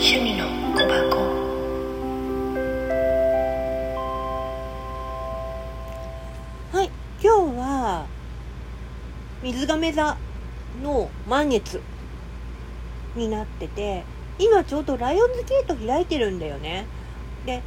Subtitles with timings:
[0.00, 1.18] 趣味の小箱。
[6.70, 6.90] はい
[7.20, 8.06] 今日は
[9.42, 10.16] 水亀座
[10.84, 11.80] の満月
[13.16, 14.04] になってて
[14.38, 16.86] 今ちょうどライオンズゲート開いてるんだよね。
[17.44, 17.64] で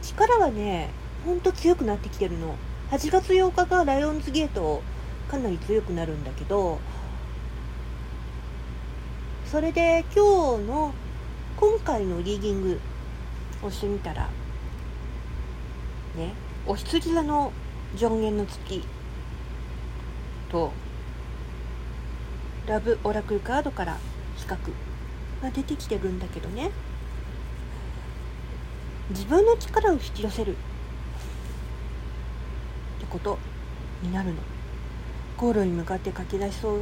[0.00, 0.90] 力はね
[1.24, 2.54] ほんと強くなってきてるの。
[2.92, 4.80] 8月8日がライオンズゲート
[5.28, 6.78] かなり強くなるんだけど
[9.50, 10.94] それで今日の
[11.56, 12.80] 今回のリーディング
[13.62, 14.28] をしてみたら
[16.16, 16.34] ね
[16.66, 17.52] お羊座の
[17.96, 18.84] 上限の月
[20.50, 20.72] と
[22.66, 23.98] ラブオラクルカードから
[24.36, 24.56] 比較
[25.42, 26.70] が出てきてるんだけどね。
[29.10, 30.54] 自分の力を引き寄せるっ
[33.00, 33.38] てこと
[34.02, 34.36] になるの。
[35.36, 36.78] ゴールに向かって書き出しそう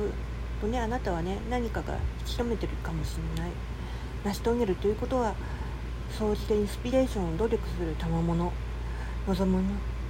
[0.61, 3.51] とねあなたはね何かが引き止めてるかもしれない。
[4.25, 5.35] 成し遂げるということは
[6.17, 8.53] 総じてインスピレーションを努力する賜物。
[9.27, 9.63] 望む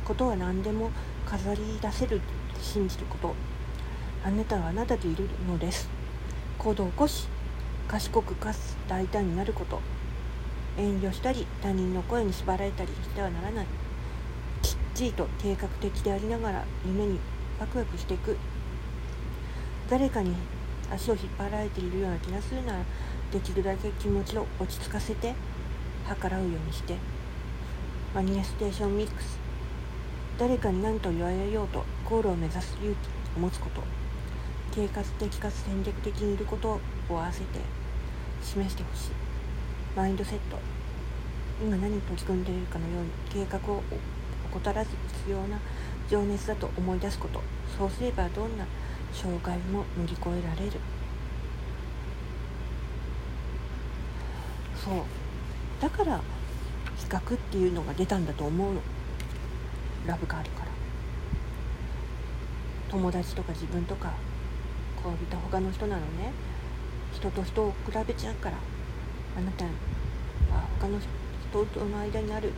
[0.05, 0.91] ことは何でも
[1.27, 2.21] 飾り出せる
[2.61, 3.35] 信じること。
[4.25, 5.89] あなたはあなたでいるのです。
[6.59, 7.29] 行動を起こし
[7.89, 9.81] 賢くかつ大胆になること。
[10.77, 13.67] 遠慮したり他人の声に縛られたりしてはならない。
[14.63, 17.19] きっちりと計画的でありながら夢に
[17.61, 18.37] ワクワクしていく。
[19.91, 20.35] 誰かに
[20.91, 22.79] 足を引っ張られているような気がするなら
[23.33, 25.35] できるだけ気持ちを落ち着かせて
[26.21, 26.97] 計らうようにして
[28.15, 29.39] マニフェステーションミックス。
[30.39, 33.83] 誰かに何と言われようとゴールを目指す勇気を持つこと。
[34.75, 37.47] 計画的かつ戦略的にいることを合わせて
[38.43, 39.11] 示してほしい。
[39.97, 40.59] マインドセット。
[41.63, 43.83] 今何に取り組んでいるかのように計画を
[44.51, 44.91] 怠らず
[45.25, 45.59] 必要な
[46.11, 47.41] 情熱だと思い出すこと。
[47.79, 48.67] そうすればどんな
[49.13, 50.73] 障害も乗り越えられる。
[54.85, 54.95] そう。
[55.81, 56.21] だから
[56.97, 58.81] 比較っていうのが出たんだと思うの。
[60.07, 60.67] ラブがあるから。
[62.91, 64.13] 友達とか自分とか
[65.03, 66.33] 恋人他の人なのね。
[67.13, 68.57] 人と人を比べちゃうから。
[69.37, 69.71] あなたは
[70.81, 72.53] 他の人との間にある。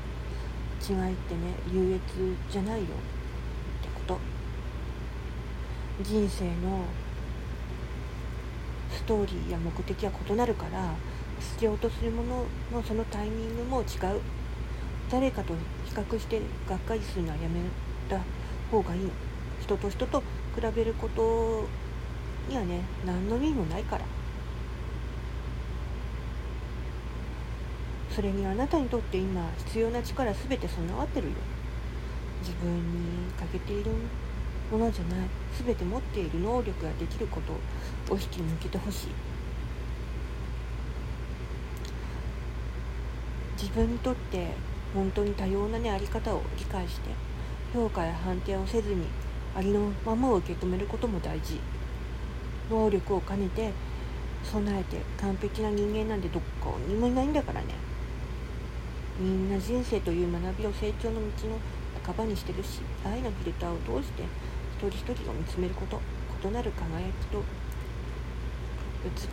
[0.86, 2.02] 違いってね優越
[2.50, 2.84] じゃないよ。
[2.84, 2.88] っ
[3.82, 4.18] てこと。
[6.02, 6.84] 人生の
[8.90, 10.94] ストーリーや目的は異なるから
[11.40, 13.84] 必要とするもののそのタイミングも違
[14.16, 14.20] う。
[15.10, 17.60] 誰かと比較してがっかりするのはやめ
[18.08, 18.18] た
[18.70, 19.10] 方がいい。
[19.60, 21.66] 人と人と比べること
[22.48, 24.04] にはね何の意味もないから。
[28.10, 31.34] それにあなたにとって今必要な力全て備わってるよ。
[32.40, 33.90] 自分に欠けている
[34.70, 35.28] ものじゃない。
[35.64, 37.52] 全て持っている能力ができること
[38.14, 39.06] を引き抜けてほしい。
[43.64, 44.48] 自分にとって
[44.92, 47.08] 本当に多様なねあり方を理解して
[47.72, 49.06] 評価や判定をせずに
[49.56, 51.58] ありのままを受け止めることも大事。
[52.70, 53.72] 能力を兼ねて
[54.42, 57.68] 備えて完璧な人間なんてどこにもいないんだからね。
[59.18, 61.58] みんな人生という学びを成長の道の
[62.04, 64.24] 半ばにしてるし愛のフィルターを通して
[64.76, 65.98] 一人一人を見つめること
[66.46, 67.42] 異なる輝きと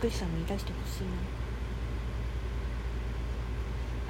[0.02, 1.41] 美しさを見出してほしいな。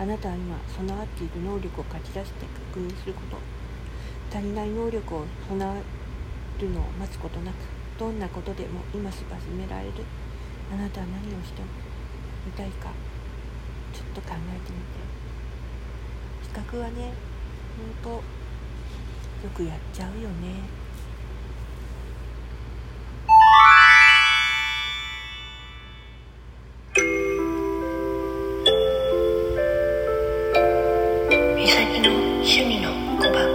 [0.03, 3.39] あなたは今備わっている能力を書き出して確認すること。
[4.37, 5.77] 足りない能力を備わ
[6.59, 7.55] るのを待つことなく
[8.01, 9.93] どんなことでも今すぐ始められる。
[10.73, 11.63] あなたは何をして
[12.45, 12.91] みたいか
[13.93, 14.99] ちょっと考えてみて。
[16.43, 17.13] 比較はね
[18.03, 18.23] ほんとよ
[19.55, 20.82] くやっちゃうよね。
[32.43, 33.52] 趣味の小箱